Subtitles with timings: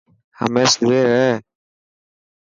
[0.39, 1.29] همي سوئي رهه.